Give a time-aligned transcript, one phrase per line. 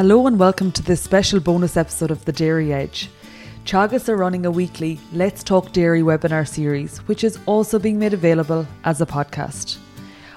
[0.00, 3.10] Hello and welcome to this special bonus episode of The Dairy Edge.
[3.66, 8.14] Teagasc are running a weekly Let's Talk Dairy webinar series, which is also being made
[8.14, 9.76] available as a podcast.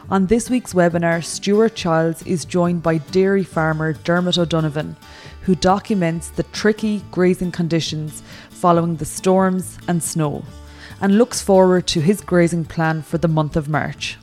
[0.10, 4.98] On this week's webinar, Stuart Childs is joined by dairy farmer Dermot O'Donovan,
[5.44, 10.44] who documents the tricky grazing conditions following the storms and snow,
[11.00, 14.18] and looks forward to his grazing plan for the month of March.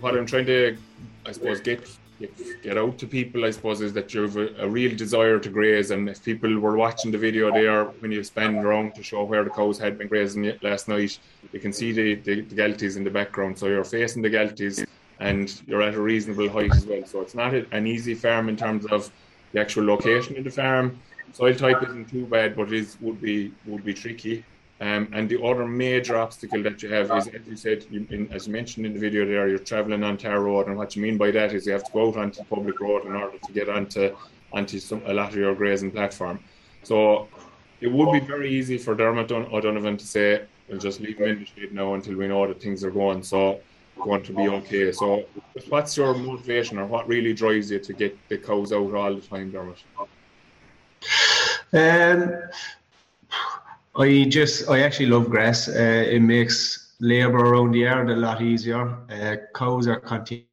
[0.00, 0.76] What I'm trying to,
[1.24, 1.88] I suppose, get
[2.62, 5.48] get out to people, I suppose, is that you have a, a, real desire to
[5.48, 5.90] graze.
[5.90, 9.44] And if people were watching the video there, when you span around to show where
[9.44, 11.18] the cows had been grazing last night,
[11.52, 13.58] you can see the, the, the in the background.
[13.58, 14.84] So you're facing the Galties
[15.20, 17.04] and you're at a reasonable height as well.
[17.06, 19.10] So it's not an easy farm in terms of
[19.52, 20.98] the actual location of the farm.
[21.32, 24.44] Soil type isn't too bad, but it would be would be tricky.
[24.82, 28.32] Um, and the other major obstacle that you have is, as you said, you, in,
[28.32, 31.02] as you mentioned in the video there, you're traveling on tar road, and what you
[31.02, 33.52] mean by that is you have to go out onto public road in order to
[33.52, 34.16] get onto
[34.52, 36.40] onto some, a lot of your grazing platform.
[36.82, 37.28] So
[37.80, 41.38] it would be very easy for Dermot O'Donovan to say, "We'll just leave him in
[41.38, 43.60] the shade now until we know that things are going." So
[44.00, 44.90] going to be okay.
[44.90, 45.26] So,
[45.68, 49.20] what's your motivation, or what really drives you to get the cows out all the
[49.20, 49.78] time, Dermot?
[51.72, 52.42] Um,
[53.94, 55.68] I just I actually love grass.
[55.68, 58.88] Uh, it makes labour around the yard a lot easier.
[59.10, 60.46] Uh, cows are content.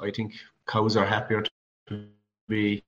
[0.00, 0.32] I think
[0.66, 2.06] cows are happier to
[2.48, 2.82] be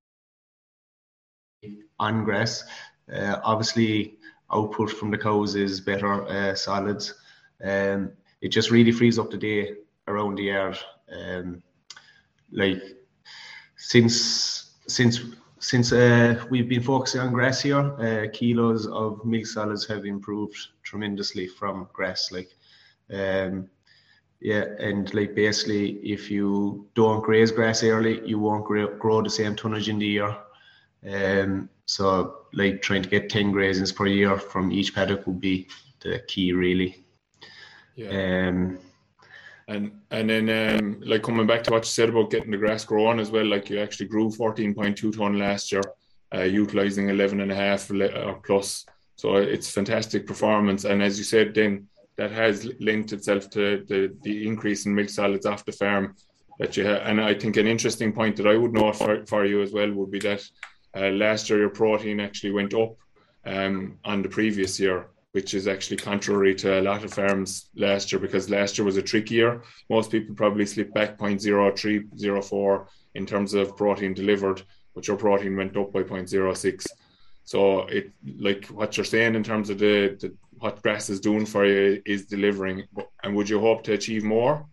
[1.98, 2.64] on grass.
[3.12, 4.18] Uh, obviously,
[4.52, 7.14] output from the cows is better uh, solids.
[7.62, 9.74] Um, it just really frees up the day
[10.08, 10.78] around the yard.
[11.12, 11.62] Um,
[12.50, 12.82] like
[13.76, 15.20] since since
[15.62, 20.56] since uh, we've been focusing on grass here, uh, kilos of milk solids have improved
[20.82, 22.32] tremendously from grass.
[22.32, 22.50] Like,
[23.12, 23.68] um,
[24.40, 29.30] yeah, and like basically, if you don't graze grass early, you won't grow, grow the
[29.30, 30.36] same tonnage in the year.
[31.08, 35.68] Um, so, like trying to get ten grazings per year from each paddock would be
[36.00, 37.04] the key, really.
[37.94, 38.48] Yeah.
[38.48, 38.78] Um,
[39.72, 42.84] and and then um, like coming back to what you said about getting the grass
[42.84, 45.82] growing as well, like you actually grew 14.2 ton last year,
[46.34, 48.84] uh, utilizing 11 and a half or plus.
[49.16, 50.84] So it's fantastic performance.
[50.84, 55.08] And as you said, then that has linked itself to the, the increase in milk
[55.08, 56.14] solids off the farm
[56.58, 57.02] that you have.
[57.04, 59.90] And I think an interesting point that I would note for, for you as well
[59.92, 60.42] would be that
[60.94, 62.96] uh, last year your protein actually went up
[63.46, 68.12] um, on the previous year which is actually contrary to a lot of farms last
[68.12, 69.62] year because last year was a tricky year.
[69.88, 74.62] Most people probably slipped back 0.03, 0.04 in terms of protein delivered,
[74.94, 76.86] but your protein went up by 0.06.
[77.44, 81.44] So it like what you're saying in terms of the, the what grass is doing
[81.44, 82.84] for you is delivering.
[83.24, 84.66] And would you hope to achieve more?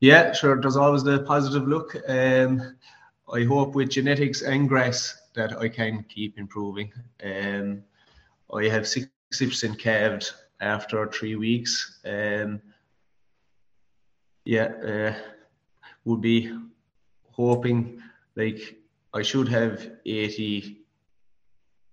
[0.00, 0.60] Yeah, sure.
[0.60, 1.96] There's always the positive look.
[2.06, 2.76] Um,
[3.32, 6.92] I hope with genetics and grass that I can keep improving.
[7.24, 7.82] Um,
[8.54, 12.00] I have 60% calved after three weeks.
[12.04, 12.60] Um,
[14.44, 15.14] yeah, uh,
[16.04, 16.50] would be
[17.32, 18.02] hoping
[18.36, 18.76] like
[19.12, 20.78] I should have 80,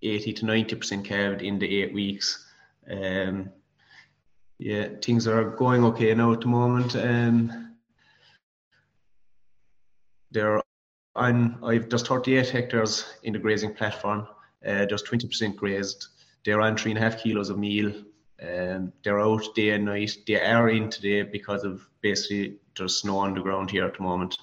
[0.02, 2.46] 80 to 90% calved in the eight weeks.
[2.90, 3.50] Um,
[4.58, 6.96] yeah, things are going okay now at the moment.
[6.96, 7.74] Um,
[10.30, 10.62] there,
[11.14, 14.26] I'm, I've just 38 hectares in the grazing platform.
[14.66, 16.08] Uh, there's 20% grazed
[16.46, 17.92] they're on three and a half kilos of meal.
[18.40, 20.16] Um, they're out day and night.
[20.26, 24.02] They are in today because of basically there's snow on the ground here at the
[24.02, 24.38] moment.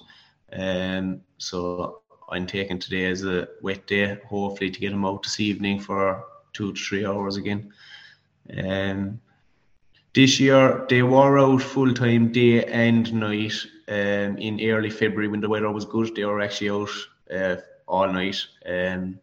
[0.52, 5.40] Um, so I'm taking today as a wet day, hopefully to get them out this
[5.40, 7.72] evening for two to three hours again.
[8.54, 9.20] Um,
[10.12, 13.54] this year they were out full time day and night.
[13.88, 16.90] Um, in early February when the weather was good, they were actually out
[17.34, 17.56] uh,
[17.86, 18.46] all night.
[18.66, 19.20] Um,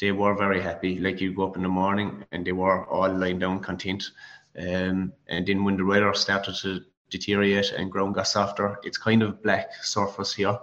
[0.00, 0.98] they were very happy.
[0.98, 4.10] Like you go up in the morning and they were all lying down content.
[4.58, 9.22] Um, and then when the weather started to deteriorate and ground got softer, it's kind
[9.22, 10.58] of black surface here.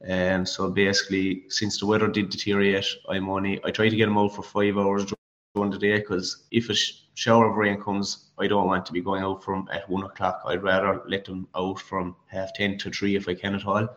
[0.00, 4.18] And so basically, since the weather did deteriorate, I'm only I try to get them
[4.18, 5.12] out for five hours
[5.54, 8.92] during the day because if a sh- shower of rain comes, I don't want to
[8.92, 10.42] be going out from at one o'clock.
[10.46, 13.88] I'd rather let them out from half ten to three if I can at all.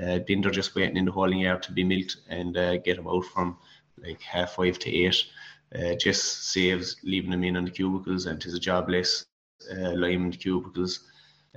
[0.00, 2.96] Uh, then they're just waiting in the holding yard to be milked and uh, get
[2.96, 3.58] them out from
[4.02, 5.24] like half five to eight.
[5.74, 9.26] Uh, just saves leaving them in on the cubicles and tis a job less
[9.70, 11.00] uh, in the cubicles.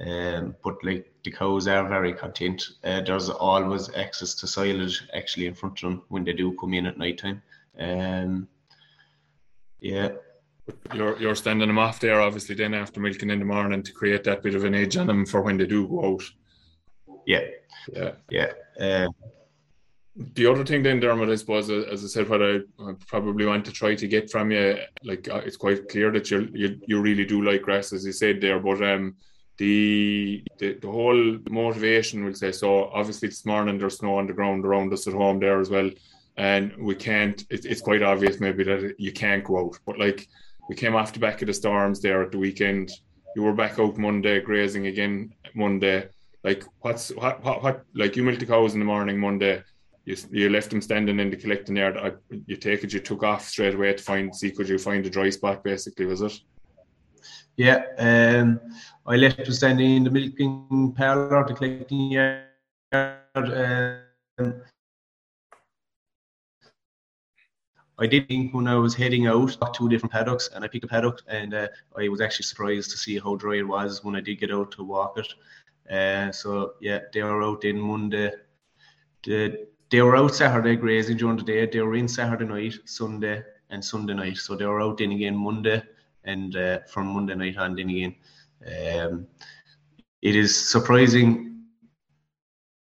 [0.05, 2.63] Um, but like the cows are very content.
[2.83, 6.73] Uh, there's always access to silage actually in front of them when they do come
[6.73, 7.41] in at night time.
[7.79, 8.47] Um,
[9.79, 10.09] yeah.
[10.93, 14.23] You're you're standing them off there obviously then after milking in the morning to create
[14.25, 16.23] that bit of an edge on them for when they do go out.
[17.25, 17.45] Yeah.
[17.93, 18.11] Yeah.
[18.29, 18.51] Yeah.
[18.79, 19.07] Uh,
[20.16, 22.60] the other thing then, Dermot, I suppose, uh, as I said, what I
[23.08, 26.50] probably want to try to get from you, like uh, it's quite clear that you
[26.54, 29.16] you you really do like grass, as you said there, but um,
[29.58, 32.86] the, the the whole motivation we'll say so.
[32.90, 35.90] Obviously, this morning there's snow on the ground around us at home there as well,
[36.36, 37.46] and we can't.
[37.50, 40.28] It, it's quite obvious maybe that you can't go out, but like
[40.68, 42.92] we came off the back of the storms there at the weekend.
[43.38, 46.10] You were back out Monday grazing again Monday.
[46.44, 49.63] Like what's what what, what like you milk the cows in the morning Monday
[50.06, 51.98] you, you left them standing in the collecting yard.
[51.98, 52.12] I,
[52.48, 55.09] you take it, you took off straight away to find, see, could you find a
[55.09, 56.39] dry spot basically, was it?
[57.57, 58.59] Yeah, um,
[59.06, 62.45] I left them standing in the milking parlour, the collecting yard.
[62.94, 64.62] Um,
[68.00, 70.88] I did think when I was heading out, two different paddocks, and I picked a
[70.88, 74.21] paddock, and uh, I was actually surprised to see how dry it was when I
[74.21, 75.31] did get out to walk it.
[75.94, 78.31] Uh, so yeah, they were out in Monday.
[79.24, 81.65] The they were out Saturday grazing during the day.
[81.65, 84.38] They were in Saturday night, Sunday, and Sunday night.
[84.38, 85.83] So they were out in again Monday,
[86.23, 88.15] and uh, from Monday night on in again.
[88.65, 89.27] Um,
[90.21, 91.65] it is surprising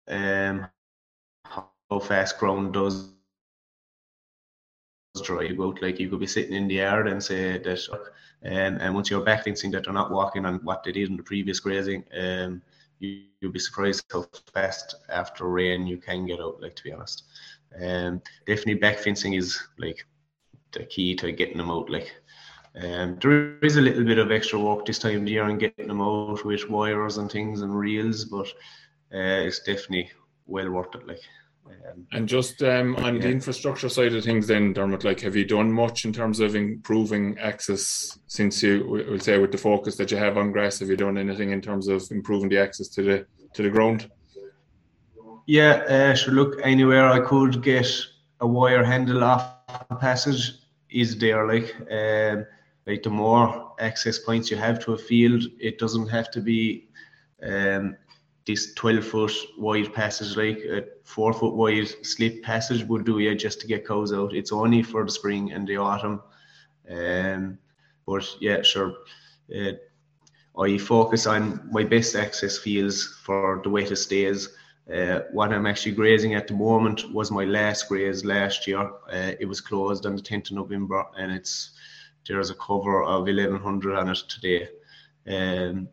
[0.08, 0.66] um,
[1.44, 3.10] how fast ground does
[5.22, 5.80] dry you out.
[5.82, 9.24] Like you could be sitting in the yard and say that, um, and once you're
[9.24, 12.62] back fencing that they're not walking on what they did in the previous grazing, um,
[12.98, 16.60] you, you'll be surprised how fast after rain you can get out.
[16.60, 17.25] Like to be honest,
[17.81, 20.06] um, definitely back fencing is like
[20.72, 21.90] the key to getting them out.
[21.90, 22.12] Like,
[22.82, 25.88] um, there is a little bit of extra work this time of year and getting
[25.88, 28.46] them out with wires and things and reels, but
[29.14, 30.10] uh, it's definitely
[30.46, 31.06] well worth it.
[31.06, 31.20] Like.
[31.66, 33.22] Um, and just um, on yeah.
[33.22, 36.54] the infrastructure side of things, then Dermot, like, have you done much in terms of
[36.54, 40.78] improving access since you would say with the focus that you have on grass?
[40.80, 44.10] Have you done anything in terms of improving the access to the to the ground?
[45.46, 46.34] Yeah, uh, sure.
[46.34, 47.88] Look, anywhere I could get
[48.40, 49.54] a wire handle off
[49.88, 50.54] the passage
[50.90, 51.46] is there.
[51.46, 52.46] Like, um,
[52.86, 56.88] like the more access points you have to a field, it doesn't have to be
[57.42, 57.96] um,
[58.46, 63.34] this 12 foot wide passage, like a four foot wide slip passage, would do you
[63.34, 64.34] just to get cows out.
[64.34, 66.22] It's only for the spring and the autumn.
[66.88, 67.58] Um,
[68.06, 68.94] but yeah, sure.
[69.54, 69.72] Uh,
[70.58, 74.49] I focus on my best access fields for the wettest days.
[74.92, 78.88] Uh, what I'm actually grazing at the moment was my last graze last year.
[79.10, 81.72] Uh, it was closed on the 10th of November, and it's
[82.26, 84.69] there's a cover of 1100 on it today.
[85.26, 85.88] Um,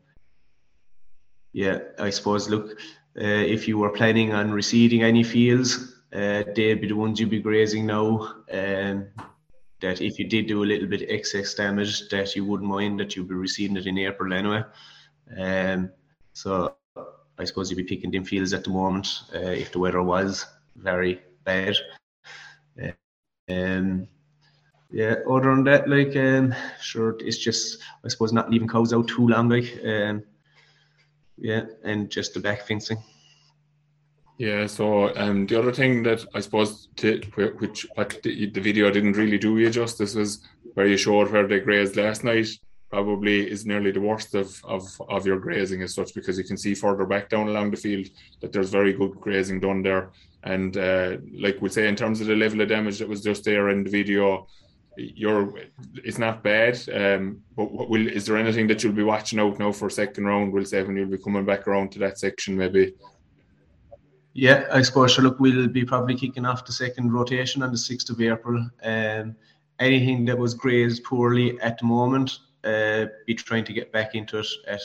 [1.53, 2.49] yeah, I suppose.
[2.49, 2.71] Look,
[3.15, 7.29] uh, if you were planning on reseeding any fields, uh, they'd be the ones you'd
[7.29, 8.35] be grazing now.
[8.51, 9.07] Um,
[9.81, 13.15] that if you did do a little bit excess damage, that you wouldn't mind that
[13.15, 14.63] you'd be reseeding it in April anyway.
[15.37, 15.91] Um,
[16.33, 16.75] so
[17.37, 20.45] I suppose you'd be picking them fields at the moment uh, if the weather was
[20.75, 21.75] very bad.
[22.81, 22.91] Uh,
[23.49, 24.07] um,
[24.89, 29.07] yeah, other than that, like, um, sure, it's just I suppose not leaving cows out
[29.07, 29.79] too long, like.
[29.85, 30.23] Um,
[31.43, 32.97] yeah, and just the back fencing.
[34.37, 37.21] Yeah, so um, the other thing that I suppose to,
[37.59, 37.85] which
[38.23, 40.41] the, the, video didn't really do you justice was
[40.73, 42.47] where you showed where they grazed last night.
[42.89, 46.57] Probably is nearly the worst of, of, of your grazing as such because you can
[46.57, 48.07] see further back down along the field
[48.41, 50.11] that there's very good grazing done there.
[50.43, 53.43] And uh, like we say, in terms of the level of damage that was just
[53.43, 54.47] there in the video,
[54.97, 55.53] you're
[55.95, 56.77] it's not bad.
[56.93, 60.25] Um, but what will is there anything that you'll be watching out now for second
[60.25, 60.53] round?
[60.53, 62.93] We'll say when you'll be coming back around to that section, maybe.
[64.33, 65.15] Yeah, I suppose.
[65.15, 68.67] So look, we'll be probably kicking off the second rotation on the sixth of April.
[68.83, 69.35] Um,
[69.79, 74.39] anything that was grazed poorly at the moment, uh, be trying to get back into
[74.39, 74.81] it at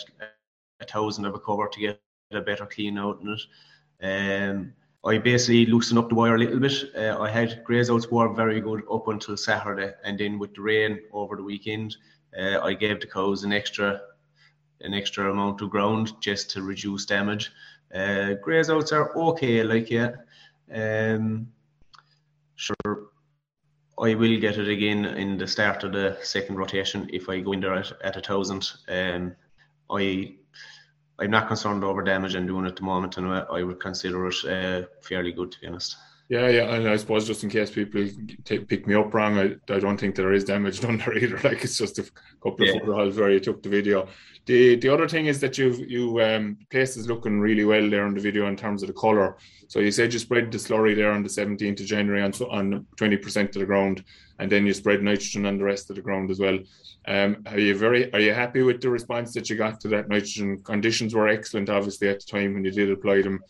[0.81, 2.01] a thousand of a cover to get
[2.33, 3.41] a better clean out in it.
[4.51, 4.75] Um,
[5.05, 6.73] I basically loosened up the wire a little bit.
[6.97, 10.63] Uh, I had graze outs were very good up until Saturday, and then with the
[10.63, 11.97] rain over the weekend,
[12.39, 14.01] uh, I gave the cows an extra
[14.81, 17.51] an extra amount of ground just to reduce damage.
[17.95, 20.13] Uh, graze are okay, like yeah.
[20.73, 21.49] Um,
[22.57, 23.09] sure,
[23.99, 27.53] I will get it again in the start of the second rotation if I go
[27.53, 28.71] in there at, at a thousand.
[28.89, 29.35] Um,
[29.91, 30.35] I
[31.19, 34.29] I'm not concerned over damage and doing it at the moment, and I would consider
[34.29, 35.97] it uh, fairly good to be honest.
[36.29, 38.07] Yeah, yeah, and I suppose just in case people
[38.45, 41.39] take, pick me up wrong, I, I don't think there is damage done there either.
[41.39, 42.03] Like it's just a
[42.43, 42.73] couple of yeah.
[42.75, 44.09] footballs where you took the video.
[44.45, 48.05] The the other thing is that you you um place is looking really well there
[48.05, 49.39] on the video in terms of the color.
[49.69, 52.87] So you said you spread the slurry there on the 17th of January on on
[52.97, 54.05] 20% of the ground,
[54.39, 56.59] and then you spread nitrogen on the rest of the ground as well.
[57.07, 60.11] Um, are you very are you happy with the response that you got to that
[60.11, 60.63] nitrogen?
[60.63, 63.41] Conditions were excellent, obviously at the time when you did apply them.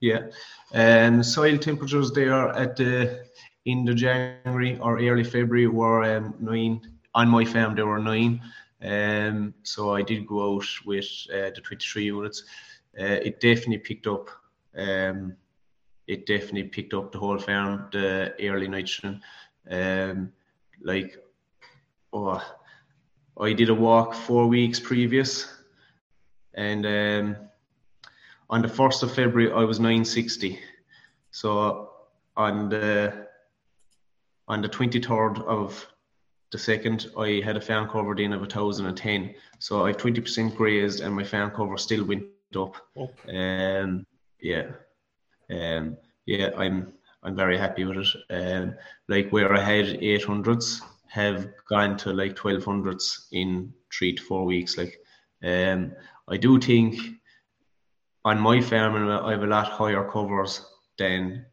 [0.00, 0.28] Yeah,
[0.72, 3.26] and soil temperatures there at the
[3.66, 6.80] end of January or early February were um, nine.
[7.14, 8.40] On my farm, there were nine.
[8.82, 12.44] Um, so I did go out with uh, the 23 units.
[12.98, 14.30] Uh, it definitely picked up.
[14.76, 15.36] Um,
[16.06, 19.20] it definitely picked up the whole farm, the early nitrogen.
[19.70, 20.32] Um,
[20.82, 21.18] like,
[22.12, 22.42] oh,
[23.38, 25.52] I did a walk four weeks previous,
[26.54, 27.36] and um,
[28.50, 30.58] on the first of February I was 960.
[31.30, 31.90] So
[32.36, 33.26] on the
[34.48, 35.86] on the 23rd of
[36.50, 39.34] the second, I had a farm cover in of 1010.
[39.60, 42.24] So I've 20% grazed and my farm cover still went
[42.56, 42.74] up.
[42.96, 43.10] Oh.
[43.32, 44.04] Um,
[44.40, 44.72] yeah.
[45.48, 46.92] Um, yeah, I'm
[47.22, 48.08] I'm very happy with it.
[48.30, 48.74] Um,
[49.08, 54.76] like where I had 800s have gone to like 1200s in three to four weeks.
[54.78, 54.98] Like,
[55.44, 55.92] um,
[56.28, 57.19] I do think
[58.24, 60.64] on my farm I have a lot higher covers
[60.98, 61.46] than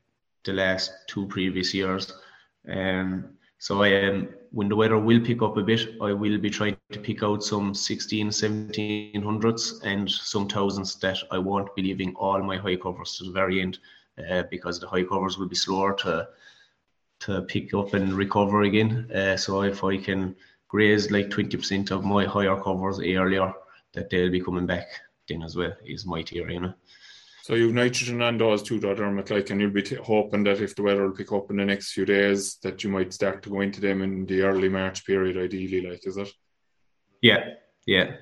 [0.44, 2.12] the last two previous years.
[2.70, 6.50] Um, so I am when the weather will pick up a bit, I will be
[6.50, 12.16] trying to pick out some 16, 1700s and some thousands that I won't be leaving
[12.16, 13.80] all my high covers to the very end
[14.30, 16.28] uh, because the high covers will be slower to
[17.20, 19.10] to pick up and recover again.
[19.12, 20.36] Uh, so if I can
[20.68, 23.52] graze like 20% of my higher covers earlier,
[23.94, 24.88] that they'll be coming back
[25.28, 26.74] then as well is my theory, you know.
[27.44, 30.76] So you've nitrogen and those two Dermot, like, and you'll be t- hoping that if
[30.76, 33.50] the weather will pick up in the next few days, that you might start to
[33.50, 36.30] go into them in the early March period, ideally, like, is it?
[37.22, 37.54] Yeah,
[37.86, 38.18] yeah.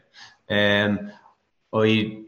[0.47, 1.12] Um,
[1.74, 2.24] I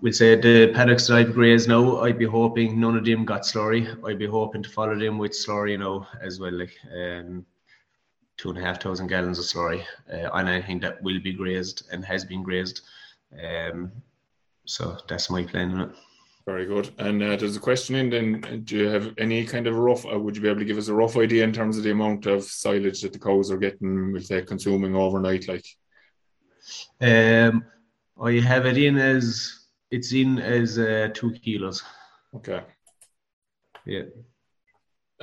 [0.00, 3.42] would say the paddocks that I've grazed now, I'd be hoping none of them got
[3.42, 3.86] slurry.
[4.04, 7.46] I'd be hoping to follow them with slurry, you know, as well, like um,
[8.36, 11.86] two and a half thousand gallons of slurry uh, on anything that will be grazed
[11.92, 12.82] and has been grazed.
[13.42, 13.92] Um,
[14.66, 15.72] so that's my plan.
[15.72, 15.96] On it.
[16.46, 16.90] Very good.
[16.98, 18.62] And uh, there's a question in then.
[18.64, 20.88] Do you have any kind of rough, uh, would you be able to give us
[20.88, 24.12] a rough idea in terms of the amount of silage that the cows are getting,
[24.12, 25.48] will say, consuming overnight?
[25.48, 25.66] Like,
[27.00, 27.64] um,
[28.22, 31.82] I have it in as, it's in as uh, two kilos.
[32.36, 32.60] Okay.
[33.86, 34.02] Yeah.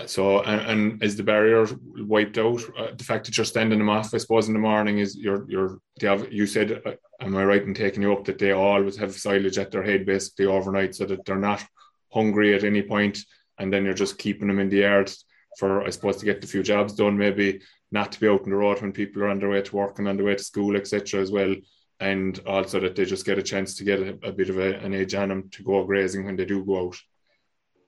[0.07, 1.67] So, and, and, is the barrier
[1.97, 2.61] wiped out?
[2.77, 5.49] Uh, the fact that you're standing them off, I suppose, in the morning is you're
[5.49, 5.79] you're.
[5.99, 8.97] They have, you said, uh, am I right in taking you up that they always
[8.97, 11.63] have silage at their head basically overnight, so that they're not
[12.11, 13.19] hungry at any point,
[13.57, 15.11] and then you're just keeping them in the yard
[15.57, 17.17] for, I suppose, to get a few jobs done.
[17.17, 19.75] Maybe not to be out on the road when people are on their way to
[19.75, 21.21] work and on their way to school, etc.
[21.21, 21.55] As well,
[21.99, 24.75] and also that they just get a chance to get a, a bit of a,
[24.79, 26.97] an edge on them to go grazing when they do go out.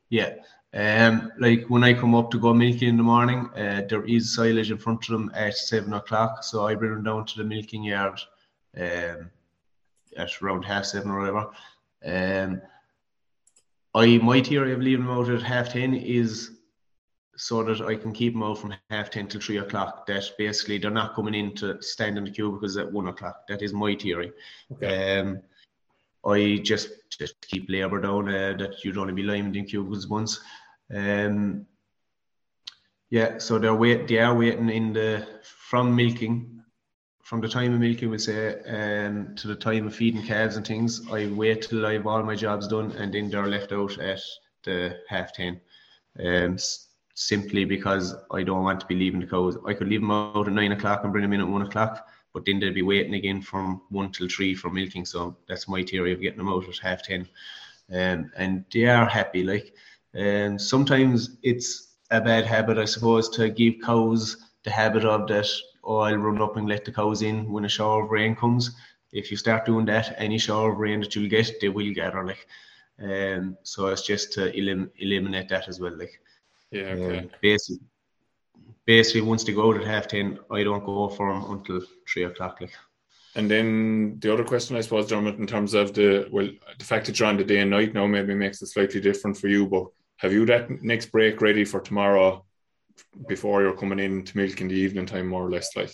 [0.10, 0.36] Yeah,
[0.74, 4.34] um, like when I come up to go milking in the morning, uh, there is
[4.34, 6.44] silage in front of them at seven o'clock.
[6.44, 8.20] So I bring them down to the milking yard
[8.76, 9.30] um,
[10.18, 11.50] at around half seven or whatever.
[12.06, 12.62] Um,
[13.94, 16.52] I my theory of leaving them out at half ten is
[17.36, 20.08] so that I can keep them out from half ten till three o'clock.
[20.08, 23.48] That basically they're not coming in to stand in the cubicles at one o'clock.
[23.48, 24.32] That is my theory.
[24.72, 25.20] Okay.
[25.20, 25.40] Um,
[26.26, 30.40] I just just keep labour down uh, that you'd only be liming in cubicles once.
[30.94, 31.66] Um,
[33.10, 36.64] yeah, so they're wait they are waiting in the from milking,
[37.24, 40.66] from the time of milking, we say, um, to the time of feeding calves and
[40.66, 41.02] things.
[41.12, 44.22] I wait till I have all my jobs done, and then they're left out at
[44.64, 45.60] the half ten.
[46.24, 46.58] Um,
[47.16, 49.58] simply because I don't want to be leaving the cows.
[49.68, 52.08] I could leave them out at nine o'clock and bring them in at one o'clock,
[52.34, 55.06] but then they'd be waiting again from one till three for milking.
[55.06, 57.28] So that's my theory of getting them out at half ten.
[57.92, 59.44] Um, and they are happy.
[59.44, 59.74] Like
[60.14, 65.48] and sometimes it's a bad habit, I suppose, to give cows the habit of that,
[65.84, 68.76] oh, I'll run up and let the cows in when a shower of rain comes.
[69.12, 72.24] If you start doing that, any shower of rain that you'll get, they will gather.
[72.26, 72.48] Like,
[73.02, 75.98] um, so it's just to elim- eliminate that as well.
[75.98, 76.20] Like,
[76.72, 77.20] yeah, okay.
[77.20, 77.86] Um, basically,
[78.86, 82.24] basically, once they go out at half ten, I don't go for them until three
[82.24, 82.62] o'clock.
[82.62, 82.72] Like.
[83.36, 87.08] And then the other question, I suppose, Dermot, in terms of the well, the fact
[87.08, 89.68] that you're on the day and night now maybe makes it slightly different for you,
[89.68, 92.46] but have you that next break ready for tomorrow
[93.28, 95.76] before you're coming in to milk in the evening time, more or less?
[95.76, 95.94] Like,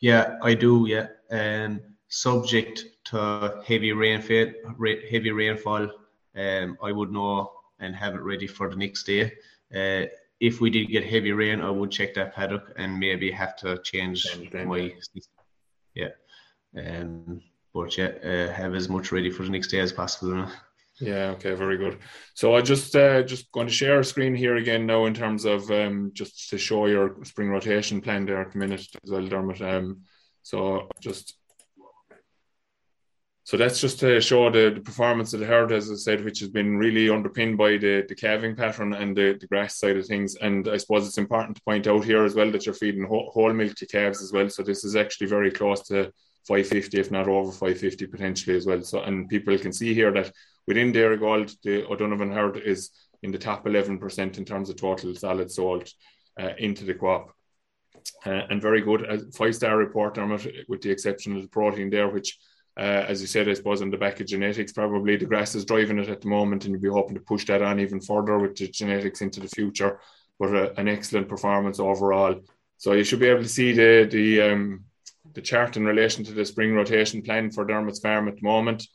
[0.00, 0.86] yeah, I do.
[0.86, 4.52] Yeah, um, subject to heavy rainfall,
[5.10, 5.90] heavy rainfall,
[6.36, 9.32] um, I would know and have it ready for the next day.
[9.74, 10.06] Uh,
[10.40, 13.78] if we did get heavy rain, I would check that paddock and maybe have to
[13.82, 14.94] change my.
[15.94, 16.10] Yeah,
[16.76, 17.40] um,
[17.72, 20.46] but yeah, uh, have as much ready for the next day as possible.
[21.00, 21.30] Yeah.
[21.32, 21.54] Okay.
[21.54, 21.98] Very good.
[22.34, 25.44] So I just uh, just going to share a screen here again now in terms
[25.44, 29.26] of um, just to show your spring rotation plan there at the minute as well,
[29.26, 29.60] Dermot.
[29.60, 30.02] Um,
[30.42, 31.34] so just
[33.46, 36.40] so that's just to show the, the performance of the herd, as I said, which
[36.40, 40.04] has been really underpinned by the, the calving pattern and the, the grass side of
[40.04, 40.34] things.
[40.34, 43.52] And I suppose it's important to point out here as well that you're feeding whole,
[43.52, 44.50] milk to calves as well.
[44.50, 46.12] So this is actually very close to
[46.48, 48.82] 550, if not over 550 potentially as well.
[48.82, 50.32] So and people can see here that
[50.66, 52.90] within Dairygold, the O'Donovan herd is
[53.22, 55.88] in the top 11% in terms of total solid salt
[56.40, 57.32] uh, into the crop.
[58.24, 60.18] Uh, and very good, five star report,
[60.66, 62.36] with the exception of the protein there, which
[62.78, 65.64] uh, as you said, I suppose on the back of genetics, probably the grass is
[65.64, 68.38] driving it at the moment, and you'll be hoping to push that on even further
[68.38, 69.98] with the genetics into the future.
[70.38, 72.42] But uh, an excellent performance overall.
[72.76, 74.84] So you should be able to see the the um,
[75.32, 78.86] the chart in relation to the spring rotation plan for Dermot's farm at the moment.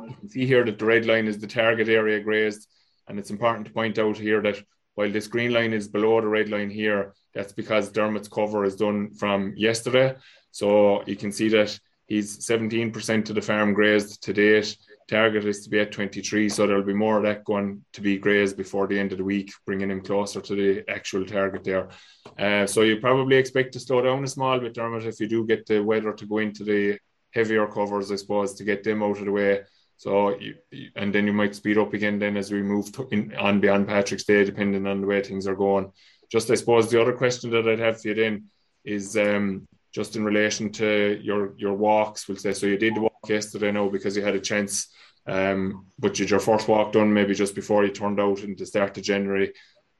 [0.00, 2.68] You can see here that the red line is the target area grazed,
[3.08, 4.62] and it's important to point out here that
[4.94, 8.76] while this green line is below the red line here, that's because Dermot's cover is
[8.76, 10.14] done from yesterday.
[10.52, 11.78] So you can see that
[12.10, 14.76] He's 17% of the farm grazed to date.
[15.08, 18.18] Target is to be at 23, so there'll be more of that going to be
[18.18, 21.88] grazed before the end of the week, bringing him closer to the actual target there.
[22.36, 25.46] Uh, so you probably expect to slow down a small bit, Dermot, if you do
[25.46, 26.98] get the weather to go into the
[27.32, 29.60] heavier covers, I suppose, to get them out of the way.
[29.96, 30.56] So, you,
[30.96, 34.24] and then you might speed up again then as we move in, on beyond Patrick's
[34.24, 35.92] Day, depending on the way things are going.
[36.28, 38.46] Just, I suppose, the other question that I'd have for you then
[38.84, 42.52] is um, just in relation to your your walks, we'll say.
[42.52, 44.88] So you did walk yesterday no, because you had a chance,
[45.26, 48.66] um, but did your first walk done maybe just before you turned out in the
[48.66, 49.52] start of January.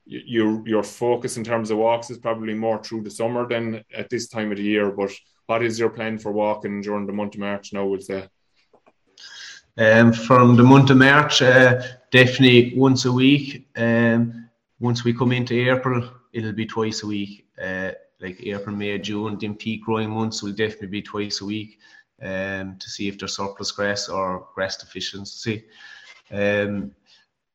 [0.06, 4.10] Your your focus in terms of walks is probably more through the summer than at
[4.10, 4.90] this time of the year.
[4.90, 5.12] But
[5.46, 7.84] what is your plan for walking during the month of March now?
[7.84, 8.28] We'll say.
[9.78, 11.80] Um, from the month of March, uh,
[12.10, 13.68] definitely once a week.
[13.76, 17.46] Um, once we come into April, it'll be twice a week.
[17.60, 17.79] Uh,
[18.20, 21.78] like April, May, June, then peak growing months will definitely be twice a week
[22.22, 25.64] um, to see if there's surplus grass or grass deficiency.
[26.30, 26.92] Um,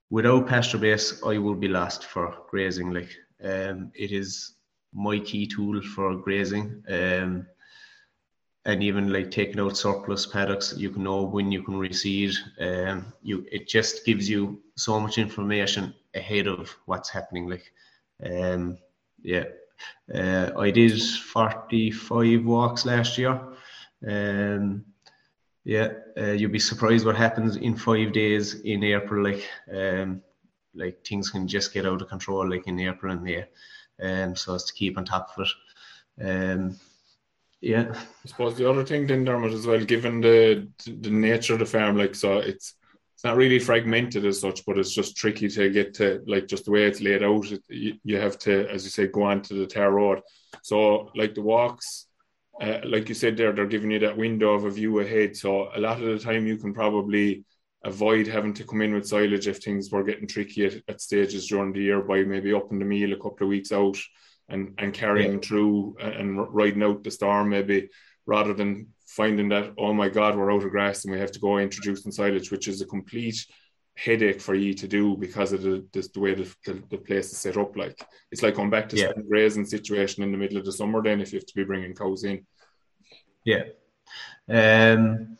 [0.09, 2.91] without PastureBase, I will be lost for grazing.
[2.91, 4.53] Like um, it is
[4.93, 6.83] my key tool for grazing.
[6.89, 7.47] Um,
[8.67, 12.33] and even like taking out surplus paddocks, you can know when you can reseed.
[12.59, 17.47] Um, you it just gives you so much information ahead of what's happening.
[17.47, 17.71] Like,
[18.25, 18.79] um,
[19.21, 19.43] yeah,
[20.13, 23.41] uh, I did 45 walks last year.
[24.07, 24.85] Um,
[25.63, 29.23] yeah, uh, you'd be surprised what happens in five days in April.
[29.23, 30.21] Like, um,
[30.75, 33.45] like things can just get out of control, like in April and May.
[34.01, 36.23] Um, so as to keep on top of it.
[36.23, 36.77] Um,
[37.61, 37.91] yeah.
[37.93, 41.65] I suppose the other thing then, Dermot, as well, given the the nature of the
[41.65, 42.75] farm, like so, it's
[43.15, 46.65] it's not really fragmented as such, but it's just tricky to get to like just
[46.65, 47.49] the way it's laid out.
[47.49, 50.19] It, you, you, have to, as you say, go onto the tar road.
[50.63, 52.07] So like the walks,
[52.59, 55.37] uh, like you said there, they're giving you that window of a view ahead.
[55.37, 57.45] So a lot of the time you can probably
[57.85, 61.47] avoid having to come in with silage if things were getting tricky at, at stages
[61.47, 63.97] during the year by maybe upping the meal a couple of weeks out
[64.49, 65.39] and, and carrying yeah.
[65.39, 67.87] through and, and riding out the storm maybe
[68.25, 71.39] rather than finding that oh my god we're out of grass and we have to
[71.39, 73.45] go introduce some silage which is a complete
[73.95, 77.31] headache for you to do because of the, the, the way the, the, the, place
[77.31, 77.97] is set up like.
[78.31, 79.11] It's like going back to yeah.
[79.29, 81.95] grazing situation in the middle of the summer then if you have to be bringing
[81.95, 82.45] cows in.
[83.45, 83.63] Yeah.
[84.49, 85.37] Um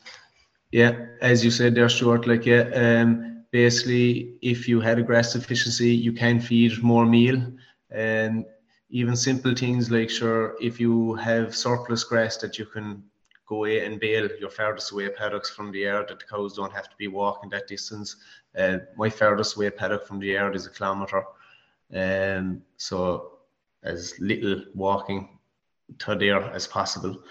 [0.72, 5.34] yeah as you said there short like yeah um basically if you had a grass
[5.34, 7.52] deficiency you can feed more meal.
[7.92, 8.46] And
[8.90, 13.04] even simple things like sure if you have surplus grass that you can
[13.48, 16.74] go away and bale your furthest away paddocks from the yard that the cows don't
[16.74, 18.16] have to be walking that distance.
[18.58, 21.24] Uh, my furthest away paddock from the yard is a kilometre.
[21.94, 23.34] Um, so
[23.84, 25.38] as little walking
[26.00, 27.22] to there as possible.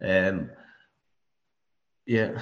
[0.00, 0.50] Um,
[2.06, 2.40] yeah.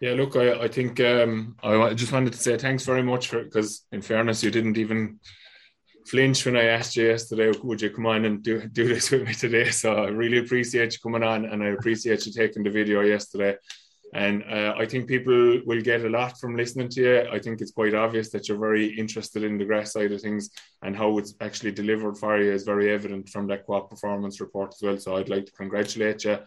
[0.00, 3.44] Yeah, look, I, I think um, I just wanted to say thanks very much for
[3.44, 5.20] because, in fairness, you didn't even
[6.10, 9.26] flinch when I asked you yesterday, would you come on and do, do this with
[9.26, 9.70] me today?
[9.70, 13.56] So I really appreciate you coming on and I appreciate you taking the video yesterday.
[14.12, 17.28] And uh, I think people will get a lot from listening to you.
[17.30, 20.50] I think it's quite obvious that you're very interested in the grass side of things
[20.82, 24.74] and how it's actually delivered for you is very evident from that co performance report
[24.74, 24.98] as well.
[24.98, 26.38] So I'd like to congratulate you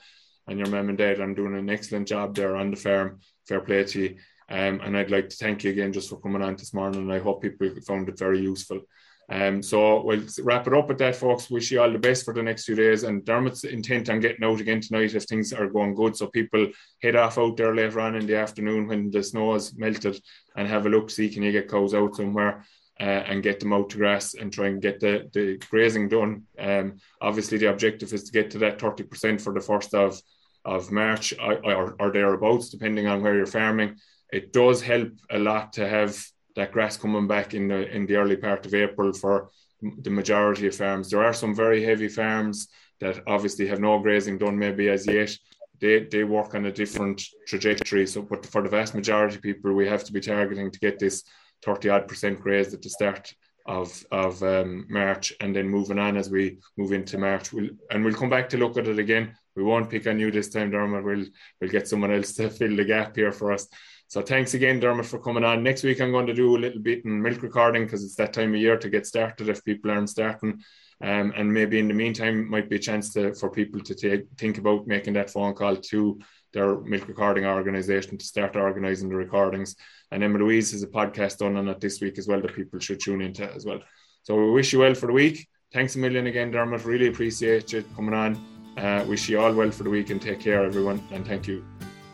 [0.47, 3.21] and your mum and dad on doing an excellent job there on the farm.
[3.47, 4.17] Fair play to you.
[4.49, 7.10] Um, and I'd like to thank you again just for coming on this morning.
[7.10, 8.82] I hope people found it very useful.
[9.29, 11.49] Um, so we'll wrap it up with that, folks.
[11.49, 13.03] Wish you all the best for the next few days.
[13.03, 16.15] And Dermot's intent on getting out again tonight if things are going good.
[16.15, 16.67] So people
[17.01, 20.21] head off out there later on in the afternoon when the snow has melted
[20.55, 22.65] and have a look, see can you get cows out somewhere.
[22.99, 26.43] Uh, and get them out to grass and try and get the, the grazing done.
[26.59, 30.21] Um, obviously, the objective is to get to that 30% for the first of
[30.65, 33.97] of March or, or thereabouts, depending on where you're farming.
[34.31, 36.23] It does help a lot to have
[36.55, 39.49] that grass coming back in the in the early part of April for
[39.81, 41.09] the majority of farms.
[41.09, 42.67] There are some very heavy farms
[42.99, 45.35] that obviously have no grazing done maybe as yet.
[45.81, 48.07] They, they work on a different trajectory.
[48.07, 50.99] So, but for the vast majority of people, we have to be targeting to get
[50.99, 51.23] this
[51.65, 53.33] 30 odd percent grazed at the start
[53.65, 57.51] of of um, March, and then moving on as we move into March.
[57.51, 59.35] We'll and we'll come back to look at it again.
[59.55, 61.03] We won't pick on you this time, Dermot.
[61.03, 61.25] We'll
[61.59, 63.67] we'll get someone else to fill the gap here for us.
[64.13, 65.63] So thanks again, Dermot, for coming on.
[65.63, 68.32] Next week I'm going to do a little bit in milk recording because it's that
[68.32, 70.62] time of year to get started if people aren't starting.
[71.02, 74.26] Um, and maybe in the meantime might be a chance to, for people to take,
[74.38, 76.19] think about making that phone call to
[76.54, 79.76] their milk recording organisation to start organising the recordings.
[80.12, 82.78] And Emma Louise has a podcast done on it this week as well that people
[82.78, 83.80] should tune into as well.
[84.21, 85.47] So we wish you well for the week.
[85.73, 86.86] Thanks a million again, Dermot.
[86.86, 88.36] Really appreciate you coming on.
[88.78, 91.04] Uh, wish you all well for the week and take care, everyone.
[91.12, 91.65] And thank you.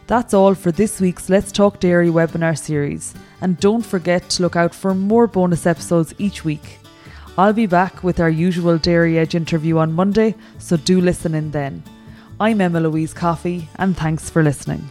[0.09, 3.13] That's all for this week's Let's Talk Dairy webinar series.
[3.41, 6.79] And don't forget to look out for more bonus episodes each week.
[7.37, 11.51] I'll be back with our usual Dairy Edge interview on Monday, so do listen in
[11.51, 11.83] then.
[12.39, 14.89] I'm Emma Louise Coffey, and thanks for listening.